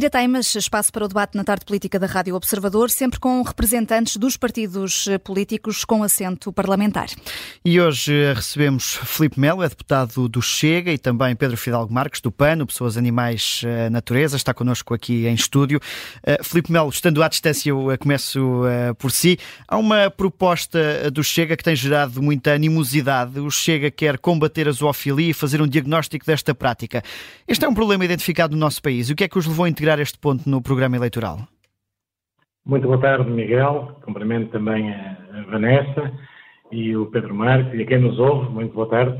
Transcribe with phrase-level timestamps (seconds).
[0.00, 4.16] Tira Teimas, espaço para o debate na tarde política da Rádio Observador, sempre com representantes
[4.16, 7.08] dos partidos políticos com assento parlamentar.
[7.62, 12.22] E hoje eh, recebemos Filipe Melo, é deputado do Chega, e também Pedro Fidalgo Marques,
[12.22, 15.78] do PAN, Pessoas, Animais, eh, Natureza, está connosco aqui em estúdio.
[16.42, 18.62] Filipe Melo, estando à distância, eu começo
[18.96, 19.38] por si.
[19.68, 23.38] Há uma proposta do Chega que tem gerado muita animosidade.
[23.38, 27.02] O Chega quer combater a zoofilia e fazer um diagnóstico desta prática.
[27.46, 29.10] Este é um problema identificado no nosso país.
[29.10, 31.38] O que é que os levou a integrar este ponto no programa eleitoral?
[32.64, 33.96] Muito boa tarde, Miguel.
[34.02, 36.12] Cumprimento também a Vanessa
[36.70, 38.50] e o Pedro Marques e a quem nos ouve.
[38.50, 39.18] Muito boa tarde.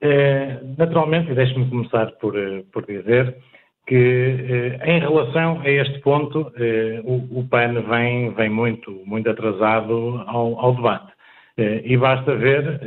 [0.00, 3.36] Eh, naturalmente, e deixe-me começar por, eh, por dizer
[3.86, 6.52] que, eh, em relação a este ponto,
[7.04, 11.12] o, o PAN vem, vem muito, muito atrasado ao, ao debate.
[11.58, 12.80] E basta ver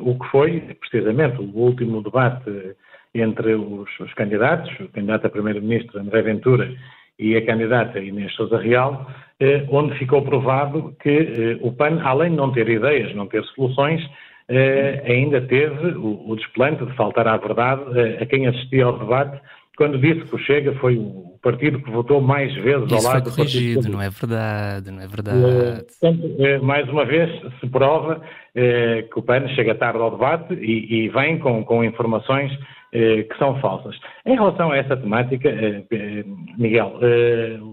[0.00, 2.76] o que foi, precisamente, o último debate
[3.14, 6.72] entre os, os candidatos, o candidato a primeiro-ministro André Ventura
[7.18, 9.06] e a candidata Inês Sousa Real,
[9.38, 13.44] eh, onde ficou provado que eh, o PAN, além de não ter ideias, não ter
[13.54, 14.02] soluções,
[14.48, 18.98] eh, ainda teve o, o, desplante de faltar à verdade eh, a quem assistia ao
[18.98, 19.40] debate,
[19.76, 23.30] quando disse que o Chega foi o partido que votou mais vezes Isso ao lado
[23.30, 25.38] foi corrigido, não é verdade, não é verdade.
[25.38, 28.20] Eh, portanto, eh, mais uma vez se prova
[28.54, 32.52] que o PAN chega tarde ao debate e, e vem com, com informações
[32.92, 33.98] que são falsas.
[34.26, 36.24] Em relação a essa temática, eh, eh,
[36.58, 36.98] Miguel,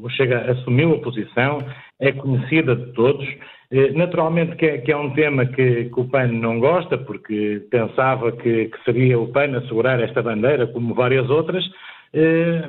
[0.02, 1.58] o Chega assumiu a posição,
[2.00, 3.28] é conhecida de todos.
[3.94, 8.32] Naturalmente que é, que é um tema que, que, o PAN não gosta, porque pensava
[8.32, 11.64] que, que, seria o PAN assegurar esta bandeira, como várias outras,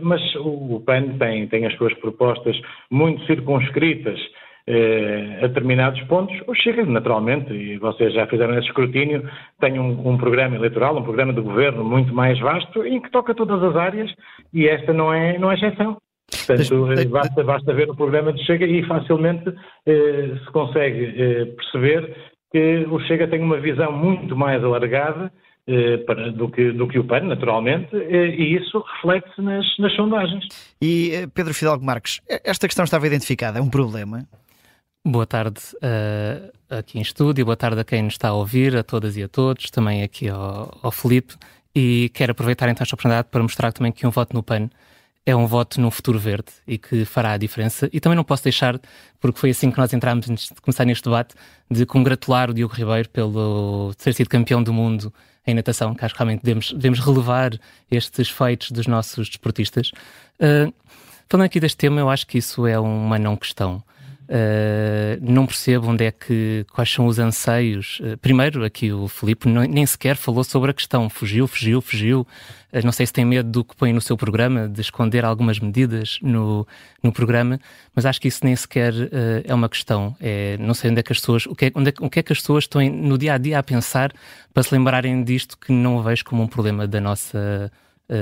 [0.02, 4.30] mas o PAN tem, tem as suas propostas muito circunscritas eh,
[5.42, 9.28] a determinados pontos, o Chega, naturalmente, e vocês já fizeram esse escrutínio,
[9.60, 13.34] tem um, um, programa eleitoral, um programa de governo muito mais vasto, em que toca
[13.34, 14.10] todas as áreas,
[14.52, 15.96] e esta não é, não é exceção.
[16.30, 19.52] Portanto, eh, basta, basta ver o programa de Chega e facilmente
[19.86, 22.16] eh, se consegue eh, perceber
[22.52, 25.32] que o Chega tem uma visão muito mais alargada
[25.66, 29.94] eh, para, do, que, do que o PAN, naturalmente, eh, e isso reflete-se nas, nas
[29.94, 30.44] sondagens.
[30.82, 34.26] E Pedro Fidalgo Marques, esta questão estava identificada, é um problema?
[35.02, 38.82] Boa tarde uh, aqui em estúdio, boa tarde a quem nos está a ouvir, a
[38.82, 41.36] todas e a todos, também aqui ao, ao Felipe.
[41.74, 44.68] E quero aproveitar então esta oportunidade para mostrar também que um voto no PAN
[45.24, 47.88] é um voto num futuro verde e que fará a diferença.
[47.94, 48.78] E também não posso deixar,
[49.18, 51.34] porque foi assim que nós entramos antes de começar neste debate,
[51.70, 55.10] de congratular o Diogo Ribeiro pelo ter sido campeão do mundo
[55.46, 57.58] em natação, que acho que realmente devemos, devemos relevar
[57.90, 59.92] estes feitos dos nossos desportistas.
[60.38, 60.70] Uh,
[61.26, 63.82] falando aqui deste tema, eu acho que isso é uma não questão.
[64.30, 67.98] Uh, não percebo onde é que, quais são os anseios.
[67.98, 72.20] Uh, primeiro, aqui o Filipe nem sequer falou sobre a questão, fugiu, fugiu, fugiu.
[72.72, 75.58] Uh, não sei se tem medo do que põe no seu programa, de esconder algumas
[75.58, 76.64] medidas no,
[77.02, 77.58] no programa,
[77.92, 78.94] mas acho que isso nem sequer
[79.44, 80.14] é uma questão.
[80.20, 82.20] É, não sei onde é que as pessoas, o que é, onde é, o que
[82.20, 84.12] é que as pessoas estão no dia a dia a pensar
[84.54, 87.72] para se lembrarem disto que não vejo como um problema da nossa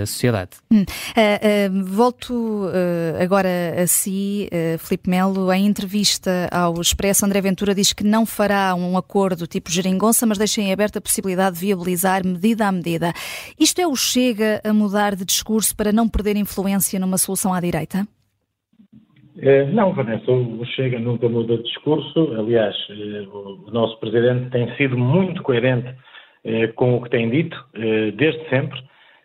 [0.07, 0.51] sociedade.
[0.71, 0.83] Hum.
[0.83, 3.49] Uh, uh, volto uh, agora
[3.83, 5.53] a si, Filipe Melo.
[5.53, 10.39] Em entrevista ao Expresso, André Ventura diz que não fará um acordo tipo geringonça, mas
[10.39, 13.13] deixa em aberto a possibilidade de viabilizar medida a medida.
[13.59, 17.61] Isto é o Chega a mudar de discurso para não perder influência numa solução à
[17.61, 18.07] direita?
[19.73, 22.33] Não, Vanessa, o Chega nunca muda de discurso.
[22.37, 22.75] Aliás,
[23.33, 25.95] o nosso Presidente tem sido muito coerente
[26.75, 27.57] com o que tem dito,
[28.17, 28.83] desde sempre.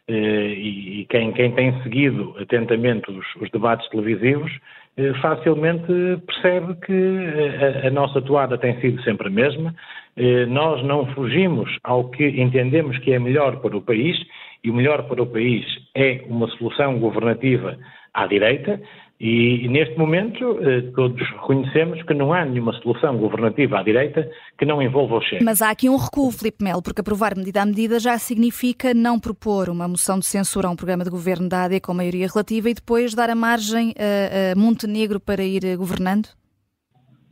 [0.08, 4.52] Eh, e quem, quem, tem seguido atentamente os, os debates televisivos
[4.98, 5.88] eh, facilmente
[6.28, 9.74] percebe que a, a, nossa toada tem sido sempre a mesma.
[10.18, 14.18] Eh, nós não fugimos ao que entendemos que é melhor para o país,
[14.64, 15.66] e o melhor para o país
[15.96, 17.78] é uma solução governativa
[18.14, 18.82] à direita,
[19.26, 24.66] e, neste momento eh, todos reconhecemos que não há nenhuma solução governativa à direita que
[24.66, 25.46] não envolva o Chega.
[25.46, 29.18] Mas há aqui um recuo, Filipe Melo, porque aprovar medida a medida já significa não
[29.18, 32.70] propor uma moção de censura a um programa de governo da AD com maioria relativa
[32.70, 36.28] e depois dar a margem a, Montenegro para ir governando?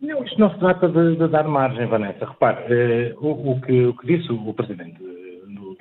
[0.02, 2.26] Não, isto não se trata de, de dar margem, Vanessa.
[2.26, 4.98] Repare, eh, o, o, que, o, que, disse o Presidente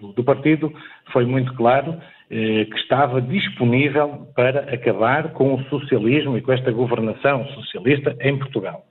[0.01, 0.73] do, do partido
[1.13, 6.71] foi muito claro eh, que estava disponível para acabar com o socialismo e com esta
[6.71, 8.85] governação socialista em Portugal,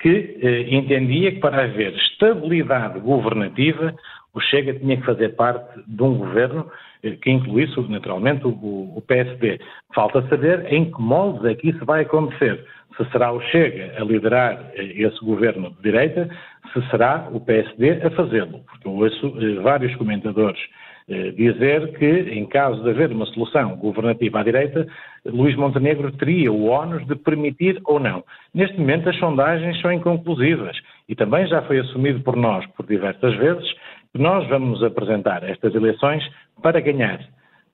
[0.00, 3.94] que eh, entendia que para haver estabilidade governativa,
[4.34, 6.68] o Chega tinha que fazer parte de um governo
[7.04, 9.60] eh, que incluísse, naturalmente, o, o PSD.
[9.94, 12.64] Falta saber em que moldes é que isso vai acontecer.
[12.96, 16.28] Se será o Chega a liderar esse governo de direita,
[16.72, 18.60] se será o PSD a fazê-lo.
[18.60, 20.89] Porque eu ouço vários comentadores eh,
[21.36, 24.86] dizer que, em caso de haver uma solução governativa à direita,
[25.26, 28.22] Luís Montenegro teria o ónus de permitir ou não.
[28.54, 30.76] Neste momento, as sondagens são inconclusivas
[31.08, 33.68] e também já foi assumido por nós, por diversas vezes,
[34.12, 36.22] que nós vamos apresentar estas eleições
[36.62, 37.18] para ganhar,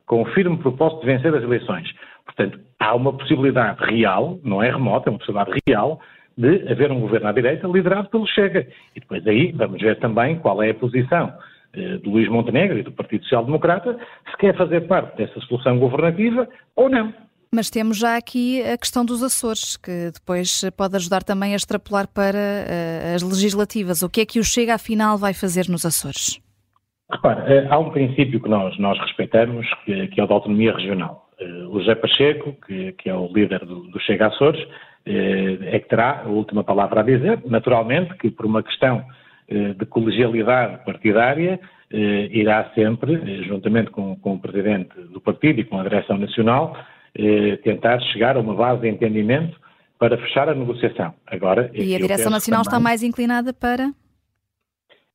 [0.06, 1.92] com o firme propósito de vencer as eleições.
[2.24, 6.00] Portanto, há uma possibilidade real, não é remota, é uma possibilidade real,
[6.38, 8.66] de haver um governo à direita liderado pelo Chega.
[8.94, 11.32] E depois aí vamos ver também qual é a posição
[11.76, 13.98] eh, do Luís Montenegro e do Partido Social Democrata,
[14.30, 17.12] se quer fazer parte dessa solução governativa ou não.
[17.54, 22.08] Mas temos já aqui a questão dos Açores, que depois pode ajudar também a extrapolar
[22.08, 24.02] para uh, as legislativas.
[24.02, 26.40] O que é que o Chega, afinal, vai fazer nos Açores?
[27.10, 30.74] Repare, eh, há um princípio que nós, nós respeitamos, que, que, é o da autonomia
[30.74, 31.28] regional.
[31.70, 34.66] O José Pacheco, que, que é o líder do, do Chega Açores,
[35.04, 37.42] é que terá a última palavra a dizer.
[37.44, 39.04] Naturalmente que, por uma questão
[39.48, 41.60] de colegialidade partidária,
[41.92, 46.18] eh, irá sempre, eh, juntamente com, com, o Presidente do Partido e com a Direção
[46.18, 46.76] Nacional,
[47.64, 49.58] tentar chegar a uma base de entendimento
[49.98, 51.14] para fechar a negociação.
[51.26, 53.90] Agora, e a Direção Nacional também, está mais inclinada para?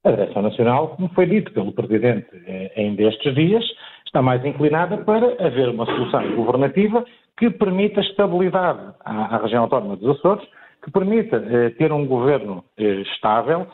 [0.04, 2.28] A Direção Nacional, como foi dito pelo Presidente
[2.76, 3.64] ainda estes dias,
[4.04, 7.06] está mais inclinada para haver uma solução governativa
[7.38, 10.44] que permita estabilidade à, à região autónoma dos Açores,
[10.84, 13.68] que permita eh, ter um governo eh, estável, eh,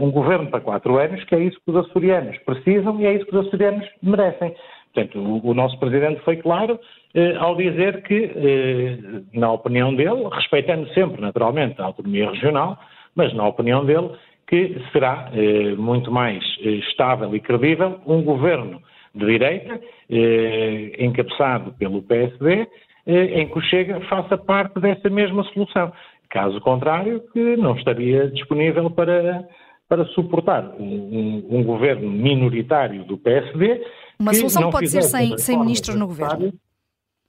[0.00, 3.26] um governo para quatro anos, que é isso que os açorianos precisam e é isso
[3.26, 4.54] que os açorianos merecem.
[4.94, 6.80] Portanto, o, o nosso Presidente foi claro
[7.14, 8.98] eh, ao dizer que, eh,
[9.34, 12.78] na opinião dele, respeitando sempre, naturalmente, a autonomia regional,
[13.14, 14.10] mas na opinião dele,
[14.46, 18.80] que será eh, muito mais eh, estável e credível um governo
[19.14, 19.80] de direita,
[20.10, 22.66] eh, encabeçado pelo PSD,
[23.08, 25.92] em que o Chega faça parte dessa mesma solução.
[26.28, 29.46] Caso contrário, que não estaria disponível para
[29.88, 33.84] para suportar um, um, um governo minoritário do PSD.
[34.18, 36.52] Uma solução que pode ser sem, sem ministros no governo.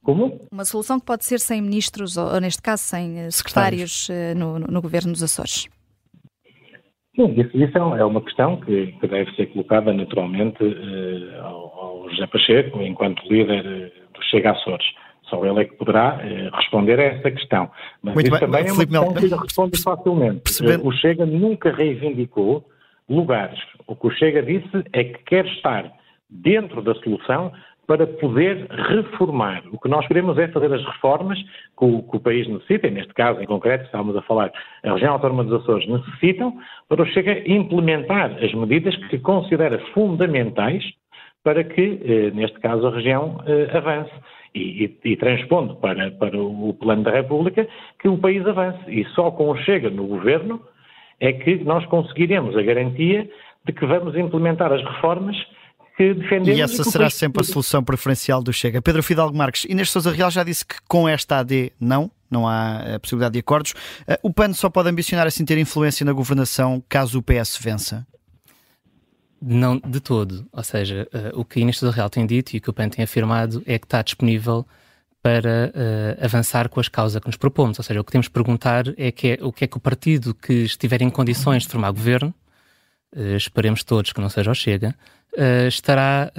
[0.04, 0.48] Como?
[0.52, 4.58] Uma solução que pode ser sem ministros, ou neste caso sem eh, secretários eh, no,
[4.58, 5.68] no, no governo dos Açores.
[7.14, 12.10] Sim, isso, isso, é uma questão que, que deve ser colocada naturalmente uh, ao, ao
[12.12, 14.86] José Pacheco, enquanto líder do Chega Açores.
[15.30, 17.70] Só ele é que poderá eh, responder a essa questão.
[18.02, 18.48] Mas Muito isso bem.
[18.48, 20.40] também é uma questão que ele responde facilmente.
[20.42, 20.88] Percebendo.
[20.88, 22.66] O Chega nunca reivindicou
[23.10, 23.60] lugares.
[23.86, 25.92] O que o Chega disse é que quer estar
[26.30, 27.52] dentro da solução
[27.88, 29.64] para poder reformar.
[29.72, 32.92] O que nós queremos é fazer as reformas que o, que o, país necessita, e
[32.92, 34.52] neste caso, em concreto, estamos a falar,
[34.84, 36.54] a região autónoma dos Açores necessitam,
[36.90, 40.84] para o Chega implementar as medidas que considera fundamentais
[41.48, 44.12] para que, eh, neste caso, a região eh, avance
[44.54, 47.66] e, e, e transpondo para, para o plano da República
[48.02, 48.84] que o país avance.
[48.90, 50.62] E só com o Chega no governo
[51.22, 53.30] é que nós conseguiremos a garantia
[53.66, 55.38] de que vamos implementar as reformas
[55.96, 56.60] que defendemos.
[56.60, 58.82] E essa e será sempre a solução preferencial do Chega.
[58.82, 62.96] Pedro Fidalgo Marques, Inês Sousa Real já disse que com esta AD não, não há
[62.96, 63.74] a possibilidade de acordos.
[64.06, 68.06] Eh, o PAN só pode ambicionar assim ter influência na governação caso o PS vença?
[69.42, 70.48] Não, de todo.
[70.52, 72.90] Ou seja, uh, o que a Inês Real tem dito e o que o PAN
[72.90, 74.66] tem afirmado é que está disponível
[75.22, 77.78] para uh, avançar com as causas que nos propomos.
[77.78, 79.80] Ou seja, o que temos de perguntar é, que é o que é que o
[79.80, 82.34] partido que estiver em condições de formar governo,
[83.16, 84.96] uh, esperemos todos que não seja o Chega,
[85.68, 86.32] estará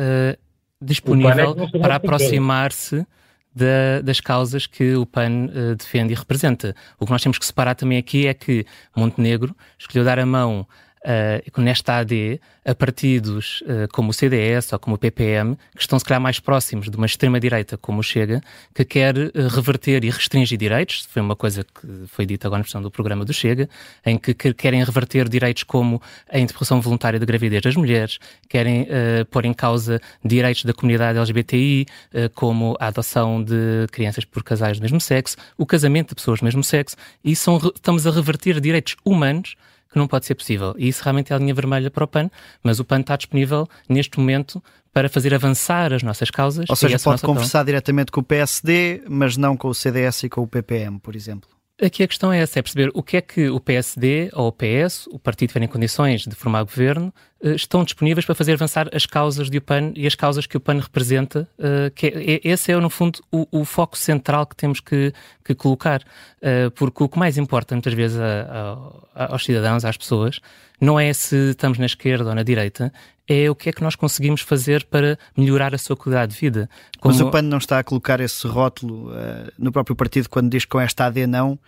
[0.83, 3.07] disponível para aproximar-se
[3.55, 6.75] da, das causas que o PAN defende e representa.
[6.99, 10.67] O que nós temos que separar também aqui é que Montenegro escolheu dar a mão
[11.05, 15.99] uh, nesta AD a partidos uh, como o CDS ou como o PPM, que estão
[15.99, 18.43] se calhar mais próximos de uma extrema-direita como o Chega,
[18.75, 22.65] que quer uh, reverter e restringir direitos, foi uma coisa que foi dita agora na
[22.65, 23.71] versão do programa do Chega,
[24.05, 28.83] em que, que querem reverter direitos como a interrupção voluntária da gravidez das mulheres, querem
[28.83, 31.87] uh, pôr em causa direitos da comunidade LGBTI,
[32.35, 36.45] como a adoção de crianças por casais do mesmo sexo, o casamento de pessoas do
[36.45, 39.57] mesmo sexo, e são, estamos a reverter direitos humanos
[39.91, 40.75] que não pode ser possível.
[40.79, 42.31] E isso realmente é a linha vermelha para o PAN,
[42.63, 46.67] mas o PAN está disponível neste momento para fazer avançar as nossas causas.
[46.69, 50.43] Ou seja, pode conversar diretamente com o PSD, mas não com o CDS e com
[50.43, 51.49] o PPM, por exemplo.
[51.81, 54.53] Aqui a questão é essa, é perceber o que é que o PSD ou o
[54.53, 59.07] PS, o partido que em condições de formar governo, estão disponíveis para fazer avançar as
[59.07, 62.77] causas do PAN e as causas que o PAN representa, eh, que é, esse é,
[62.77, 65.13] no fundo, o, o, foco central que temos que,
[65.45, 66.03] que, colocar,
[66.43, 68.77] eh, porque o que mais importa muitas vezes a,
[69.15, 70.41] a, aos cidadãos, às pessoas,
[70.81, 72.93] não é se estamos na esquerda ou na direita,
[73.29, 76.69] é o que é que nós conseguimos fazer para melhorar a sua qualidade de vida.
[76.99, 77.15] Como...
[77.15, 80.65] Mas o PAN não está a colocar esse rótulo uh, no próprio partido quando diz
[80.65, 81.59] que com esta AD não uh,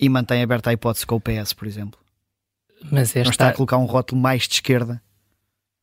[0.00, 2.03] e mantém aberta a hipótese com o PS, por exemplo?
[2.90, 3.24] Mas esta...
[3.24, 5.00] Não está a colocar um rótulo mais de esquerda?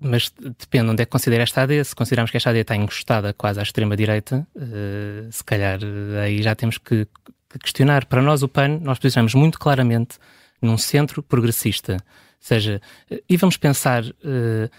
[0.02, 1.86] mas depende onde é que considera esta AD.
[1.86, 5.80] Se considerarmos que esta AD está encostada quase à extrema-direita, uh, se calhar
[6.24, 7.06] aí já temos que,
[7.48, 8.06] que, questionar.
[8.06, 10.18] Para nós, o PAN, nós posicionamos muito claramente
[10.60, 11.94] num centro progressista.
[11.94, 12.00] Ou
[12.40, 12.82] seja,
[13.30, 14.70] e vamos pensar uh,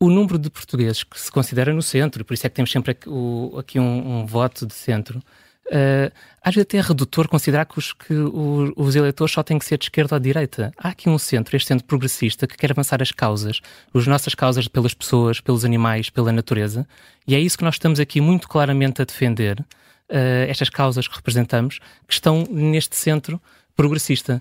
[0.00, 2.92] o número de portugueses que se considera no centro, por isso é que temos sempre
[2.92, 5.20] aqui, o, aqui um, um, voto de centro.
[5.66, 6.10] Uh,
[6.42, 9.78] às vezes até é redutor considerar que, os, que os eleitores só têm que ser
[9.78, 10.72] de esquerda ou de direita.
[10.76, 13.60] Há aqui um centro, este centro progressista, que quer avançar as causas,
[13.94, 16.86] as nossas causas pelas pessoas, pelos animais, pela natureza,
[17.26, 21.14] e é isso que nós estamos aqui muito claramente a defender, uh, estas causas que
[21.14, 23.40] representamos, que estão neste centro
[23.76, 24.40] progressista.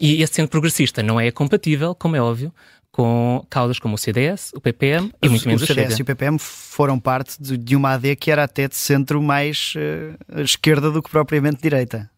[0.00, 2.52] E esse centro progressista não é compatível, como é óbvio,
[2.98, 6.36] com causas como o CDS, o PPM e muito menos o CDS e o PPM
[6.36, 11.00] foram parte de, de, uma AD que era até de centro mais uh, esquerda do
[11.00, 12.10] que propriamente direita,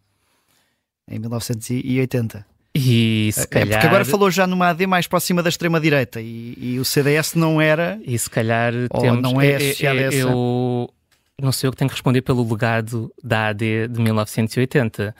[1.06, 2.46] em 1980.
[2.74, 3.68] E se calhar...
[3.68, 7.34] É, porque agora falou já numa AD mais próxima da extrema-direita e, e, o CDS
[7.34, 8.00] não era...
[8.02, 8.72] E se calhar
[9.02, 9.20] temos...
[9.20, 10.16] não é associado é, é, essa...
[10.16, 10.94] Eu
[11.42, 15.14] não sei eu que tenho que responder pelo legado da AD de 1980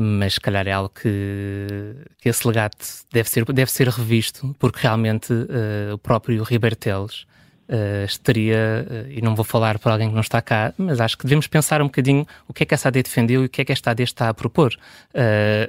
[0.00, 2.74] mas se calhar é algo que, que esse legado
[3.12, 7.26] deve ser, deve ser revisto, porque realmente uh, o próprio Riberteles
[7.68, 11.18] uh, estaria, uh, e não vou falar para alguém que não está cá, mas acho
[11.18, 13.60] que devemos pensar um bocadinho o que é que essa AD defendeu e o que
[13.60, 14.74] é que esta AD está a propor.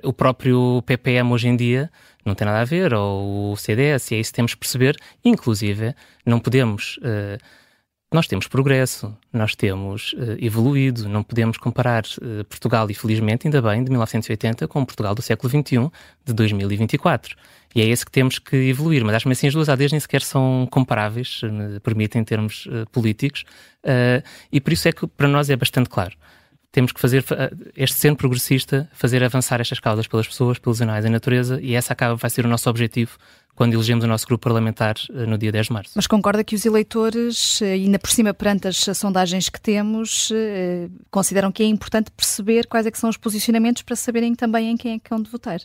[0.01, 1.91] o próprio PPM hoje em dia
[2.23, 4.95] não tem nada a ver, ou o CDS, e é isso que temos que perceber,
[5.25, 5.93] inclusive
[6.25, 6.97] não podemos
[8.11, 13.61] nós temos progresso, nós temos uh, evoluído, não podemos comparar uh, Portugal, e felizmente, ainda
[13.61, 15.89] bem, de 1980 com Portugal do século XXI,
[16.25, 17.37] de 2024.
[17.73, 19.99] E é esse que temos que evoluir, mas acho que assim as duas ADs nem
[20.01, 23.45] sequer são comparáveis, se me permitem, em termos políticos,
[24.51, 26.11] e por isso é que para nós é bastante claro.
[26.69, 27.23] Temos que fazer
[27.73, 31.93] este centro progressista, fazer avançar estas causas pelas pessoas, pelos animais e natureza, e essa
[31.93, 33.17] acaba vai ser o nosso objetivo
[33.55, 35.91] quando elegemos o nosso grupo parlamentar eh, no dia 10 de março.
[35.95, 40.89] Mas concorda que os eleitores, eh, ainda por cima perante as sondagens que temos, eh,
[41.09, 44.93] consideram que é importante perceber quais é são os posicionamentos para saberem também em quem
[44.93, 45.61] é que hão de votar?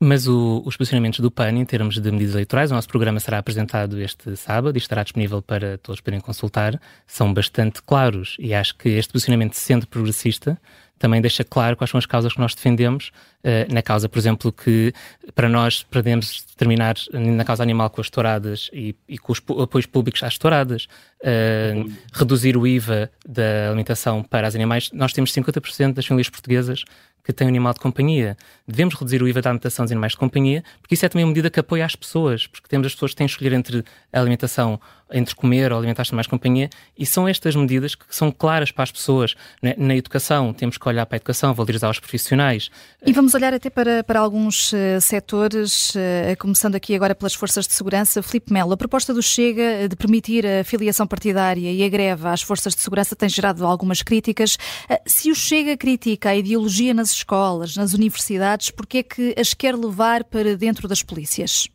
[0.00, 3.38] Mas o, os posicionamentos do PAN, em termos de medidas eleitorais, o nosso programa será
[3.38, 8.76] apresentado este sábado e estará disponível para todos poderem consultar, são bastante claros e acho
[8.76, 10.56] que este posicionamento, sendo progressista,
[10.98, 13.10] também deixa claro quais são as causas que nós defendemos.
[13.38, 14.92] Uh, na causa, por exemplo, que
[15.34, 19.86] para nós podemos terminar na causa animal com as touradas e, e com os apoios
[19.86, 20.88] públicos às touradas,
[21.22, 24.90] uh, reduzir o IVA da alimentação para os animais.
[24.92, 26.84] Nós temos 50% das famílias portuguesas
[27.24, 28.36] que têm um animal de companhia.
[28.68, 31.30] Devemos reduzir o IVA da alimentação dos animais de companhia, porque isso é também uma
[31.30, 33.82] medida que apoia as pessoas, porque temos as pessoas que têm que escolher entre
[34.12, 34.78] a alimentação,
[35.10, 38.84] entre comer ou alimentar-se de mais companhia, e são estas medidas que são claras para
[38.84, 39.34] as pessoas.
[39.62, 42.70] Na, na, educação, temos que olhar para a educação, valorizar os profissionais.
[43.04, 47.66] E vamos olhar até para, para alguns uh, setores, uh, começando aqui agora pelas forças
[47.66, 48.22] de segurança.
[48.22, 52.42] Filipe Melo, a proposta do Chega de permitir a filiação partidária e a greve às
[52.42, 54.56] forças de segurança tem gerado algumas críticas.
[54.90, 59.34] Uh, se o Chega critica a ideologia nas escolas, nas universidades, por que é que
[59.38, 61.68] as quer levar para dentro das polícias?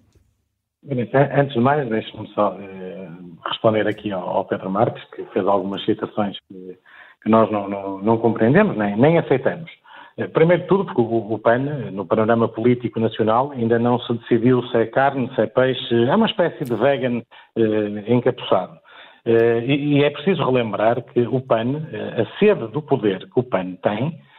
[0.86, 3.08] Antes de mais, deixe-me só eh,
[3.46, 6.78] responder aqui ao, ao, Pedro Marques, que fez algumas citações que,
[7.24, 9.72] que nós não, não, não, compreendemos, nem, nem aceitamos.
[10.18, 11.60] Eh, primeiro de tudo, porque o, o, PAN,
[11.92, 16.16] no panorama político nacional, ainda não se decidiu se é carne, se é peixe, é
[16.16, 17.22] uma espécie de vegan
[17.56, 18.78] eh, encapuçado.
[19.26, 23.40] Eh, e, e, é preciso relembrar que o PAN, eh, a sede do poder que
[23.40, 24.33] o PAN tem, eh,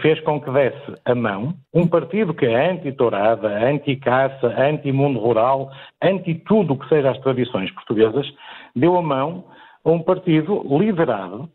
[0.00, 5.70] fez com que desse a mão um partido que é anti-tourada, anti-caça, anti-mundo rural,
[6.02, 8.26] anti-tudo que seja as tradições portuguesas,
[8.74, 9.44] deu a mão
[9.84, 11.48] a um partido liderado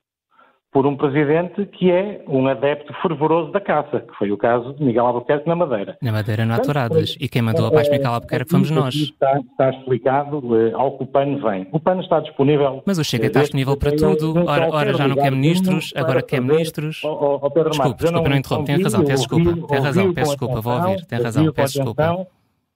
[0.72, 4.84] por um presidente que é um adepto fervoroso da caça, que foi o caso de
[4.84, 5.98] Miguel Albuquerque na Madeira.
[6.02, 7.18] Na Madeira não há touradas.
[7.20, 8.96] E quem mandou a paz Miguel Albuquerque fomos nós.
[8.96, 11.68] Está, está explicado uh, ao que o PAN vem.
[11.74, 12.82] O PAN está disponível...
[12.86, 14.34] Mas o Chega está disponível para tudo.
[14.48, 17.02] Ora, ora já não quer ministros, agora quer ministros.
[17.04, 18.66] Oh, oh, Pedro desculpe, Marcos, desculpa, não, interrompo.
[18.66, 19.68] Tem razão, peço desculpa.
[19.68, 21.06] Tem razão, peço desculpa, vou ouvir.
[21.06, 22.28] Tem razão, peço desculpa.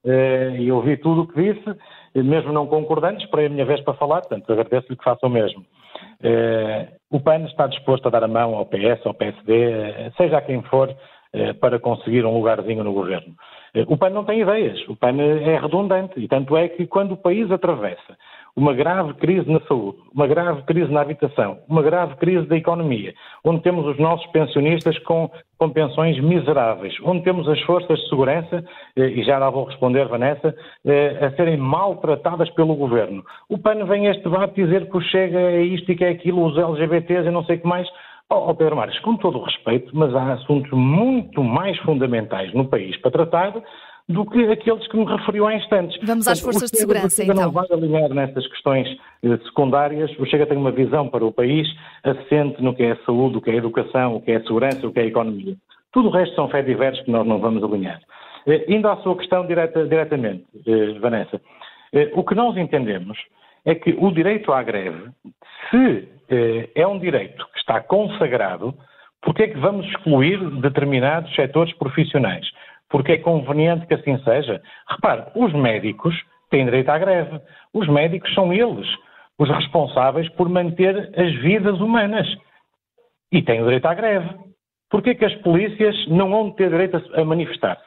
[0.05, 1.75] Eh, e ouvi tudo o que disse,
[2.13, 5.65] mesmo não concordando, esperei a minha vez para falar, portanto agradeço-lhe que faça o mesmo.
[6.24, 10.41] Eh, o PAN está disposto a dar a mão ao PS, ao PSD, seja a
[10.41, 10.95] quem for,
[11.34, 13.34] eh, para conseguir um lugarzinho no governo.
[13.88, 17.17] O PAN não tem ideias, o PAN é redundante e tanto é que quando o
[17.17, 18.17] país atravessa
[18.55, 23.13] uma grave crise na saúde, uma grave crise na habitação, uma grave crise da economia,
[23.43, 28.63] onde temos os nossos pensionistas com, com pensões miseráveis, onde temos as forças de segurança,
[28.95, 33.24] eh, e já lá vou responder, Vanessa, eh, a serem maltratadas pelo governo.
[33.50, 36.09] O PAN vem a este debate dizer que o Chega é isto e que é
[36.09, 37.88] aquilo, os LGBTs e não sei o que mais.
[38.27, 42.65] Ó oh, Pedro Marques, com todo o respeito, mas há assuntos muito mais fundamentais no
[42.65, 43.53] país para tratar
[44.07, 45.97] do que aqueles que me referiu há instantes.
[46.03, 47.35] Vamos às forças de segurança, então.
[47.35, 48.88] não vai alinhar nestas questões
[49.24, 50.12] eh, secundárias.
[50.19, 51.67] O Chega tem uma visão para o país
[52.03, 54.43] assente no que é a saúde, o que é a educação, o que é a
[54.43, 55.55] segurança, o que é a economia.
[55.91, 58.00] Tudo o resto são fé diversos que nós não vamos alinhar.
[58.45, 61.41] Eh, indo à sua questão direta, diretamente, eh, Vanessa,
[62.13, 63.17] o que nós entendemos
[63.63, 65.09] é que o direito à greve,
[65.69, 66.09] se
[66.75, 68.74] é um direito que está consagrado,
[69.21, 72.45] porque é que vamos excluir determinados setores profissionais?
[72.89, 74.62] Porque é conveniente que assim seja?
[74.89, 76.15] Repare, os médicos
[76.50, 77.39] têm direito à greve.
[77.74, 78.88] Os médicos são eles
[79.38, 82.27] os responsáveis por manter as vidas humanas.
[83.32, 84.30] E têm o direito à greve.
[84.89, 87.84] Porquê que as polícias não vão ter direito a manifestar-se?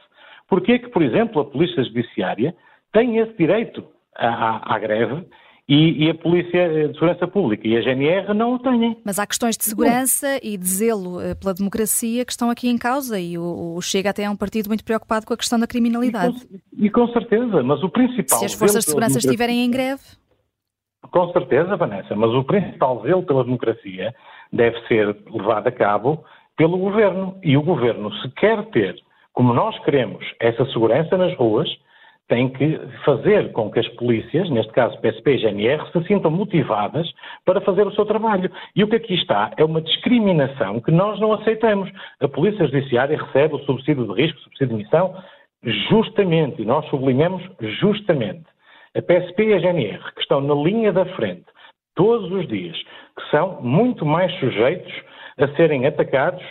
[0.49, 2.55] Porquê que, por exemplo, a Polícia Judiciária
[2.93, 3.87] tem esse direito
[4.17, 5.27] à, à, à greve
[5.69, 8.97] e, e, a Polícia de Segurança Pública e a GNR não o têm.
[9.05, 12.79] Mas há questões de segurança e de zelo eh, pela democracia que estão aqui em
[12.79, 15.67] causa e o, o Chega até é um partido muito preocupado com a questão da
[15.67, 16.37] criminalidade.
[16.73, 18.39] E com, e com certeza, mas o principal...
[18.39, 20.01] Se as forças de segurança estiverem em greve...
[21.11, 24.15] Com certeza, Vanessa, mas o principal zelo pela democracia
[24.53, 26.25] deve ser levado a cabo
[26.57, 27.37] pelo Governo.
[27.43, 28.97] E o Governo, se quer ter,
[29.33, 31.69] como nós queremos, essa segurança nas ruas,
[32.29, 37.11] tem que fazer com que as polícias, neste caso PSP e GNR, se sintam motivadas
[37.45, 38.51] para fazer o seu trabalho.
[38.77, 41.91] E o que aqui está é uma discriminação que nós não aceitamos.
[42.21, 45.15] A Polícia Judiciária recebe o subsídio de risco, subsídio de missão,
[45.91, 47.43] justamente, e nós sublinhamos
[47.81, 48.45] justamente.
[48.95, 51.47] A PSP e a GNR, que estão na linha da frente
[51.95, 52.77] todos os dias,
[53.17, 54.93] que são muito mais sujeitos
[55.39, 56.45] a serem atacados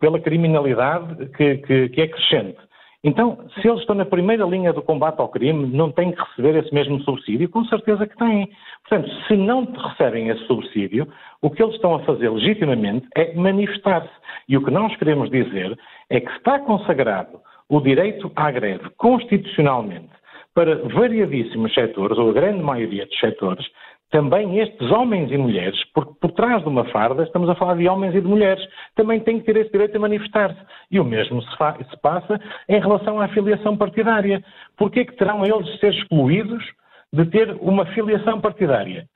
[0.00, 2.67] pela criminalidade que, que, que é crescente.
[3.04, 6.56] Então, se eles estão na primeira linha do combate ao crime, não têm que receber
[6.58, 7.48] esse mesmo subsídio?
[7.48, 8.50] Com certeza que têm.
[8.88, 11.06] Portanto, se não recebem esse subsídio,
[11.40, 14.10] o que eles estão a fazer legitimamente é manifestar-se.
[14.48, 15.78] E o que nós queremos dizer
[16.10, 20.18] é que está consagrado o direito à greve constitucionalmente
[20.52, 23.64] para variadíssimos setores, ou a grande maioria dos setores,
[24.10, 27.88] também estes homens e mulheres, porque por trás de uma farda estamos a falar de
[27.88, 30.58] homens e de mulheres, também têm que ter esse direito a manifestar-se.
[30.90, 34.42] E o mesmo se, se, passa em relação à filiação partidária.
[34.76, 36.64] Porquê que terão eles de ser excluídos
[37.12, 39.06] de ter uma filiação partidária?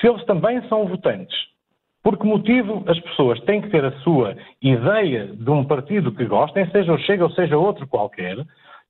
[0.00, 1.36] Se eles também são votantes,
[2.02, 6.24] por que motivo as pessoas têm que ter a sua ideia de um partido que
[6.24, 8.36] gostem, seja o Chega ou seja outro qualquer,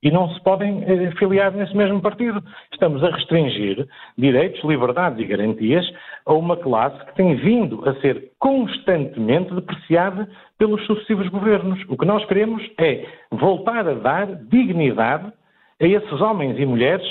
[0.03, 2.43] e não se podem eh, filiar nesse mesmo partido.
[2.73, 3.87] Estamos a restringir
[4.17, 5.85] direitos, liberdades e garantias
[6.27, 11.79] a uma classe que tem vindo a ser constantemente depreciada pelos sucessivos governos.
[11.89, 15.33] O que nós queremos é voltar a dar dignidade
[15.81, 17.07] a esses homens e mulheres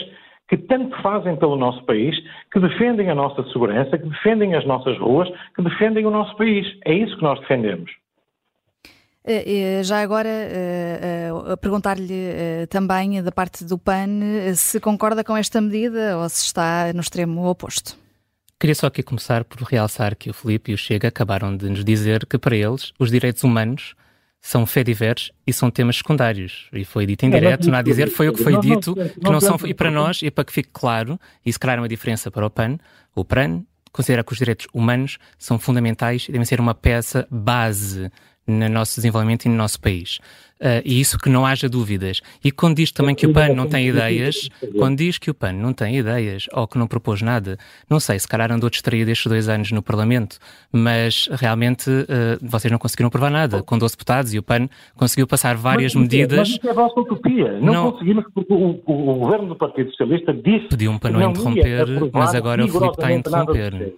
[0.47, 2.17] que tanto fazem pelo nosso país,
[2.51, 6.65] que defendem a nossa segurança, que defendem as nossas ruas, que defendem o nosso país.
[6.85, 7.91] É isso que nós defendemos.
[9.31, 11.29] Eh, eh, já agora, eh,
[11.61, 14.09] perguntar-lhe também da parte do PAN
[14.55, 17.95] se concorda com esta medida ou se está no extremo oposto.
[18.59, 21.85] Queria só aqui começar por realçar que o Filipe e o Chega acabaram de nos
[21.85, 23.93] dizer que para eles os direitos humanos
[24.41, 26.67] são fé diversos e são temas secundários.
[26.73, 29.29] E foi dito em direto, não há a dizer, foi o que foi dito, que
[29.29, 32.31] não são, e para nós, e para que fique claro, e se calhar uma diferença
[32.31, 32.79] para o PAN,
[33.15, 38.11] o PAN considera que os direitos humanos são fundamentais e devem ser uma peça base
[38.49, 40.19] no nosso desenvolvimento e no nosso país.
[40.59, 42.19] Uh, e isso que não haja dúvidas.
[42.43, 45.53] E quando diz também que o PAN não tem ideias, quando diz que o PAN
[45.53, 47.57] não tem ideias ou que não propôs nada,
[47.89, 50.37] não sei, se calhar andou distraído estes dois anos no Parlamento,
[50.69, 52.05] mas realmente uh,
[52.41, 56.03] vocês não conseguiram provar nada com 12 deputados e o PAN conseguiu passar várias mas,
[56.03, 56.37] medidas.
[56.39, 57.53] Mas isso é a vossa utopia.
[57.61, 60.67] Não, não, conseguimos porque o, o, o, governo do Partido Socialista disse.
[60.67, 63.93] Pediu-me para não, não interromper, mas agora o Filipe está a interromper.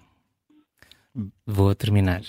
[1.48, 2.22] Vou terminar.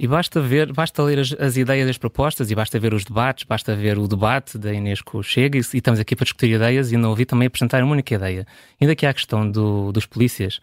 [0.00, 3.42] E basta ver, basta ler as, as, ideias das propostas e basta ver os debates,
[3.42, 6.52] basta ver o debate da Inês com o Chega e, e estamos aqui para discutir
[6.52, 8.46] ideias e não ouvi também apresentar uma única ideia.
[8.80, 10.60] Ainda que há a questão do, dos polícias,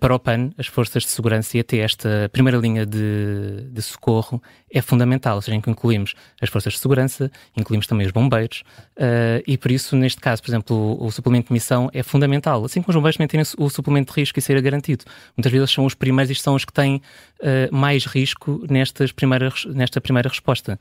[0.00, 4.42] para o PAN, as forças de segurança e até esta primeira linha de, de socorro
[4.70, 8.62] é fundamental, ou seja, em que incluímos as forças de segurança, incluímos também os bombeiros,
[8.96, 12.64] uh, e por isso, neste caso, por exemplo, o, o, suplemento de missão é fundamental.
[12.64, 15.04] Assim como os bombeiros também têm o suplemento de risco e ser garantido.
[15.36, 19.64] Muitas vezes são os primeiros e são os que têm uh, mais risco nestas primeiras,
[19.66, 20.78] nesta primeira resposta.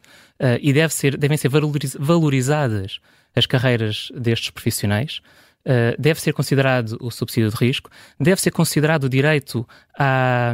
[0.62, 3.00] e deve ser, devem ser valorizadas
[3.36, 5.22] as carreiras destes profissionais
[5.66, 10.54] uh, deve ser considerado o subsídio de risco, deve ser considerado o direito à,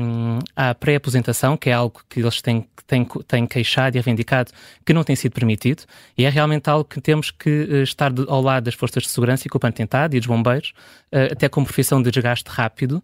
[0.55, 4.51] à pré-aposentação, que é algo que eles têm, têm, têm queixado e reivindicado,
[4.85, 5.83] que não tem sido permitido,
[6.17, 9.09] e é realmente algo que temos que uh, estar de, ao lado das forças de
[9.09, 10.73] segurança e que o PAN tentado, e dos bombeiros,
[11.11, 13.03] uh, até como profissão de desgaste rápido,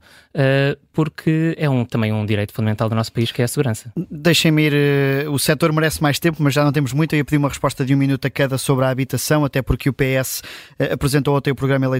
[0.93, 3.91] porque é um, também um direito fundamental do nosso país, que é a segurança.
[3.95, 7.37] Deixem-me ir, o setor merece mais tempo, mas já não temos muito, eu ia pedir
[7.37, 10.43] uma resposta de um minuto a cada sobre a habitação, até porque o PS
[10.91, 11.96] apresentou ontem o programa eleitoral.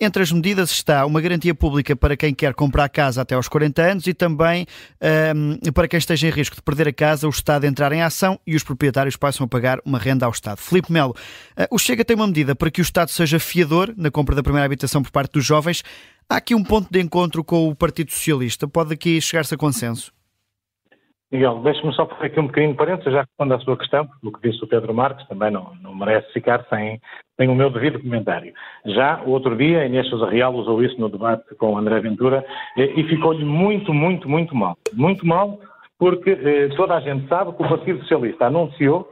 [0.00, 3.48] Entre as medidas está uma garantia pública para quem quer comprar casa até aos aos
[3.48, 4.66] 40 anos e também
[5.34, 8.38] um, para quem esteja em risco de perder a casa, o Estado entrar em ação
[8.46, 10.58] e os proprietários passam a pagar uma renda ao Estado.
[10.58, 11.14] Filipe Melo,
[11.56, 14.42] uh, o Chega tem uma medida para que o Estado seja fiador na compra da
[14.42, 15.82] primeira habitação por parte dos jovens.
[16.28, 18.66] Há aqui um ponto de encontro com o Partido Socialista.
[18.66, 20.15] Pode aqui chegar-se a consenso?
[21.30, 24.32] Miguel, deixe-me só fazer aqui um pequenino parênteses, já respondo à sua questão, porque o
[24.32, 27.00] que disse o Pedro Marques também não, não merece ficar sem,
[27.36, 28.52] sem o meu devido comentário.
[28.84, 32.44] Já outro dia, Inês Sousa Real usou isso no debate com o André Ventura
[32.76, 34.76] e ficou-lhe muito, muito, muito mal.
[34.92, 35.58] Muito mal
[35.98, 39.10] porque eh, toda a gente sabe que o Partido Socialista anunciou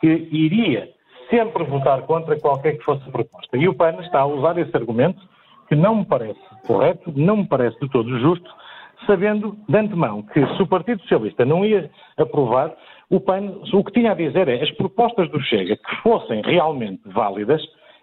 [0.00, 0.88] que iria
[1.28, 3.56] sempre votar contra qualquer que fosse a proposta.
[3.56, 5.20] E o PAN está a usar esse argumento
[5.68, 8.50] que não me parece correto, não me parece de todo justo,
[9.06, 12.74] sabendo de antemão que se o Partido Socialista não ia aprovar,
[13.10, 17.02] o PAN, o que tinha a dizer é as propostas do Chega que fossem realmente
[17.06, 17.60] válidas,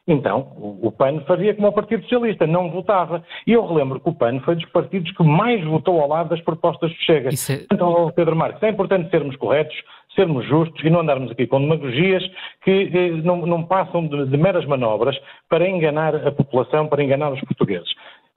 [0.08, 3.24] então o, PAN fazia como o Partido Socialista, não votava.
[3.46, 6.42] E eu relembro que o PAN foi dos partidos que mais votou ao lado das
[6.42, 7.30] propostas do Chega.
[7.30, 7.66] É...
[7.72, 9.76] Então, Pedro Marques, é importante sermos corretos,
[10.16, 12.24] sermos justos e não andarmos aqui com demagogias
[12.64, 12.90] que,
[13.24, 15.18] não, não, passam de, de meras manobras
[15.50, 17.90] para enganar a população, para enganar os portugueses.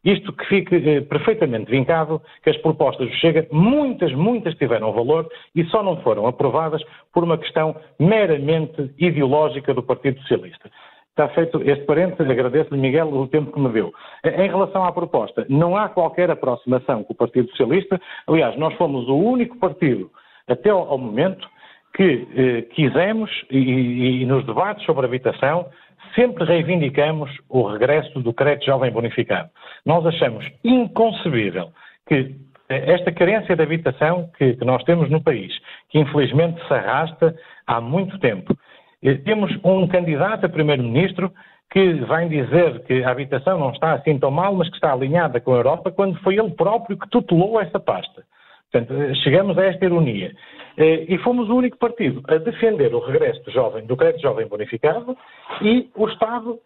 [0.04, 5.28] Isto que fique eh, perfeitamente vincado que as propostas do Chega, muitas, muitas tiveram valor
[5.54, 6.82] e só não foram aprovadas
[7.12, 10.70] por uma questão meramente ideológica do Partido Socialista.
[11.10, 13.92] Está feito este parênteses, agradeço-lhe, Miguel, o tempo que me deu.
[14.24, 18.00] Em relação à proposta, não há qualquer aproximação com o Partido Socialista.
[18.26, 20.10] Aliás, nós fomos o único partido,
[20.48, 21.46] até ao momento,
[21.94, 25.66] que eh, quisemos, e, e nos debates sobre habitação,
[26.14, 29.50] sempre reivindicamos o regresso do crédito jovem bonificado.
[29.84, 31.70] Nós achamos inconcebível
[32.06, 32.34] que
[32.68, 35.52] esta carência de habitação que, que nós temos no país,
[35.88, 37.34] que infelizmente se arrasta
[37.66, 38.56] há muito tempo,
[39.02, 41.32] eh, temos um candidato a primeiro-ministro
[41.70, 45.40] que vem dizer que a habitação não está assim tão mal, mas que está alinhada
[45.40, 48.24] com a Europa, quando foi ele próprio que tutelou essa pasta.
[48.70, 50.32] Portanto, chegamos a esta ironia.
[50.76, 54.46] Eh, e fomos o único partido a defender o regresso do, jovem, do crédito jovem
[54.46, 55.16] bonificado
[55.60, 56.58] e o Estado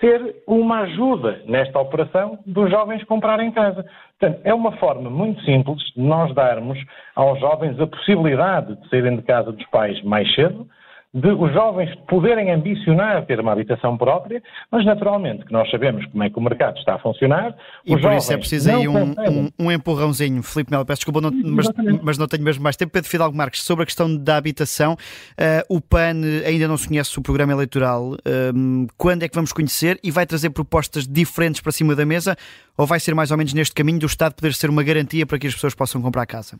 [0.00, 3.86] ser uma ajuda nesta operação dos jovens comprarem casa.
[4.18, 6.78] Portanto, é uma forma muito simples de nós darmos
[7.14, 10.66] aos jovens a possibilidade de saírem de casa dos pais mais cedo,
[11.14, 16.22] de os jovens poderem ambicionar ter uma habitação própria, mas naturalmente que nós sabemos como
[16.22, 17.54] é que o mercado está a funcionar.
[17.84, 20.42] E por isso é preciso aí um, um, um, empurrãozinho.
[20.42, 21.68] Filipe Melo, peço desculpa, não, mas,
[22.02, 22.92] mas, não tenho mesmo mais tempo.
[22.92, 27.18] Pedro Fidalgo Marques, sobre a questão da habitação, uh, o PAN ainda não se conhece
[27.18, 28.12] o programa eleitoral.
[28.12, 32.36] Uh, quando é que vamos conhecer e vai trazer propostas diferentes para cima da mesa
[32.74, 35.38] ou vai ser mais ou menos neste caminho do Estado poder ser uma garantia para
[35.38, 36.58] que as pessoas possam comprar casa?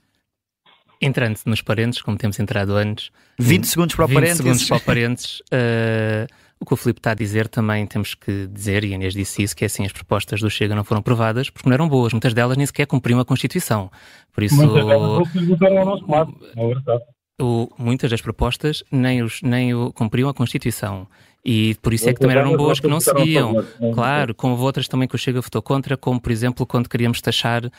[1.03, 3.11] Entrando nos parentes, como temos entrado antes.
[3.39, 4.37] 20 segundos para o 20 parentes.
[4.37, 5.41] segundos para o parentes.
[5.41, 9.15] Uh, o que o Filipe está a dizer também temos que dizer, e a Inês
[9.15, 11.89] disse isso, que é assim, as propostas do Chega não foram aprovadas porque não eram
[11.89, 12.13] boas.
[12.13, 13.91] Muitas delas nem sequer cumpriam a Constituição.
[14.33, 14.55] Por isso.
[14.55, 17.03] Muitas delas ao nosso lado, é verdade.
[17.41, 21.09] O, muitas das propostas nem, os, nem o, cumpriam a Constituição.
[21.45, 23.65] E por isso é que também eram boas que não seguiam.
[23.95, 27.65] Claro, como outras também que o Chega votou contra, como por exemplo quando queríamos taxar
[27.65, 27.71] uh,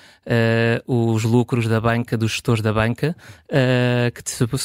[0.86, 3.16] os lucros da banca, dos gestores da banca,
[3.50, 4.24] uh, que,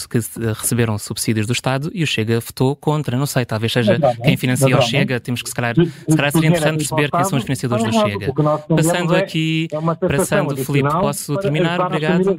[0.09, 3.17] que, receberam subsídios do Estado e o Chega votou contra.
[3.17, 6.49] Não sei, talvez seja quem financia o Chega, temos que se calhar, se calhar seria
[6.49, 8.33] interessante perceber quem são os financiadores do Chega.
[8.69, 9.69] Passando é aqui,
[10.01, 11.81] passando, Filipe, posso terminar?
[11.81, 12.37] Obrigado.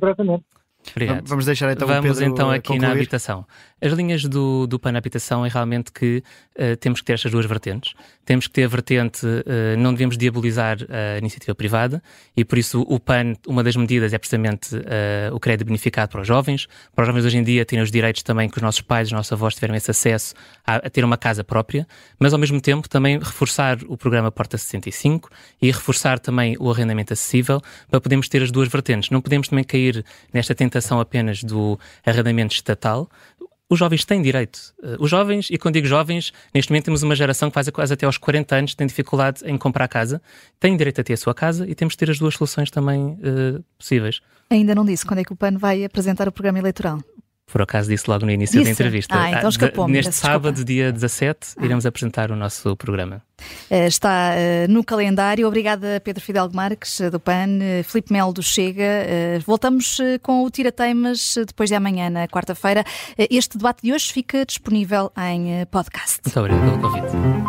[0.91, 1.27] Obrigado.
[1.27, 2.87] Vamos deixar então Vamos então aqui concluir.
[2.87, 3.45] na habitação.
[3.81, 6.21] As linhas do, do PAN Habitação é realmente que
[6.55, 7.93] uh, temos que ter estas duas vertentes.
[8.25, 12.01] Temos que ter a vertente, uh, não devemos diabolizar a iniciativa privada
[12.35, 16.21] e por isso o PAN, uma das medidas é precisamente uh, o crédito bonificado para
[16.21, 16.67] os jovens.
[16.93, 19.13] Para os jovens hoje em dia têm os direitos também que os nossos pais, os
[19.13, 20.33] nossos avós tiveram esse acesso
[20.65, 21.87] a, a ter uma casa própria,
[22.19, 25.29] mas ao mesmo tempo também reforçar o programa Porta 65
[25.61, 29.09] e reforçar também o arrendamento acessível para podermos ter as duas vertentes.
[29.09, 33.09] Não podemos também cair nesta tentação apenas do arrendamento estatal,
[33.69, 34.73] os jovens têm direito.
[34.81, 37.93] Eh, os jovens, e quando digo jovens, neste momento temos uma geração que quase, quase
[37.93, 40.21] até aos 40 anos tem dificuldade em comprar casa,
[40.59, 43.19] têm direito a ter a sua casa e temos de ter as duas soluções também
[43.19, 44.21] uh, possíveis.
[44.49, 46.99] Ainda não disse quando é que o PAN vai apresentar o programa eleitoral?
[47.51, 49.15] Por acaso disse logo no início da entrevista.
[49.17, 53.21] Ah, então escapou-me, Neste sábado, dia 17, iremos apresentar o nosso programa.
[53.69, 55.47] Eh, Está eh, no calendário.
[55.47, 58.85] Obrigada, Pedro Fidalgo Marques, eh, do PAN, Filipe Melo do Chega.
[59.45, 62.83] Voltamos com o Tira Teimas eh, depois de amanhã, na quarta-feira.
[63.17, 66.19] Este debate de hoje fica disponível em podcast.
[66.25, 67.48] Muito obrigado pelo convite.